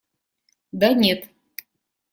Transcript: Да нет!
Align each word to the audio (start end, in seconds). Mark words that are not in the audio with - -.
Да 0.79 0.89
нет! 1.03 1.21